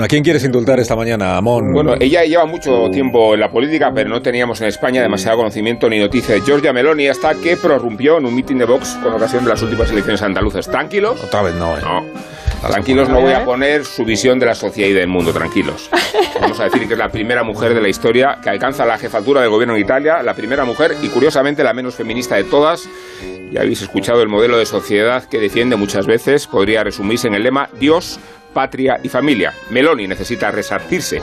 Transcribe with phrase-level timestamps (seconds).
[0.00, 1.72] ¿A quién quieres indultar esta mañana, Amón?
[1.72, 5.88] Bueno, ella lleva mucho tiempo en la política, pero no teníamos en España demasiado conocimiento
[5.88, 9.42] ni noticia de Giorgia Meloni hasta que prorrumpió en un mitin de Vox con ocasión
[9.42, 10.68] de las últimas elecciones andaluzas.
[10.68, 11.20] ¿Tranquilos?
[11.24, 11.80] Otra vez no, ¿eh?
[11.82, 12.04] No.
[12.68, 15.90] Tranquilos, no voy a poner su visión de la sociedad y del mundo, tranquilos.
[16.40, 19.40] Vamos a decir que es la primera mujer de la historia que alcanza la jefatura
[19.40, 22.88] del gobierno en Italia, la primera mujer y curiosamente la menos feminista de todas.
[23.50, 27.42] Ya habéis escuchado el modelo de sociedad que defiende muchas veces, podría resumirse en el
[27.42, 28.20] lema Dios
[28.52, 29.52] patria y familia.
[29.70, 31.20] Meloni necesita resarcirse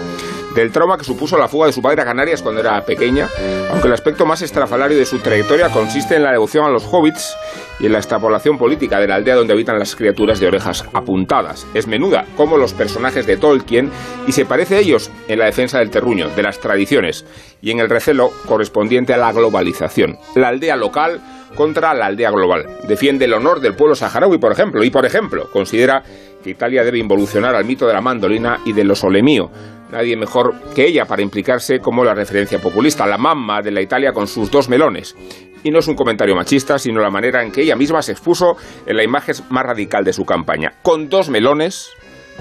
[0.55, 3.27] del trauma que supuso la fuga de su padre a Canarias cuando era pequeña,
[3.69, 7.35] aunque el aspecto más estrafalario de su trayectoria consiste en la devoción a los hobbits
[7.79, 11.67] y en la extrapolación política de la aldea donde habitan las criaturas de orejas apuntadas.
[11.73, 13.91] Es menuda, como los personajes de Tolkien,
[14.27, 17.25] y se parece a ellos en la defensa del terruño, de las tradiciones,
[17.61, 20.17] y en el recelo correspondiente a la globalización.
[20.35, 21.19] La aldea local
[21.55, 22.65] contra la aldea global.
[22.87, 26.03] Defiende el honor del pueblo saharaui, por ejemplo, y por ejemplo, considera
[26.43, 29.49] que Italia debe involucionar al mito de la mandolina y de los olemío.
[29.91, 34.13] Nadie mejor que ella para implicarse como la referencia populista, la mamma de la Italia
[34.13, 35.15] con sus dos melones.
[35.63, 38.57] Y no es un comentario machista, sino la manera en que ella misma se expuso
[38.85, 40.73] en la imagen más radical de su campaña.
[40.83, 41.89] Con dos melones,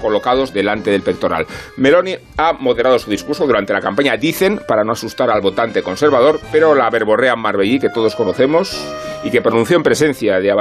[0.01, 1.45] colocados delante del pectoral.
[1.77, 6.39] Meloni ha moderado su discurso durante la campaña, dicen, para no asustar al votante conservador,
[6.51, 8.79] pero la verborrea Marbellí, que todos conocemos
[9.23, 10.53] y que pronunció en presencia de,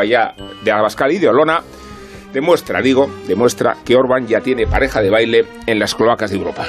[0.62, 1.62] de Abascal y de Olona,
[2.32, 6.66] demuestra, digo, demuestra que Orban ya tiene pareja de baile en las cloacas de Europa.